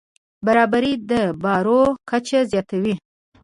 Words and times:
برابري 0.45 0.93
د 1.09 1.11
باور 1.43 1.67
کچه 2.09 2.39
زیاتوي. 2.51 2.93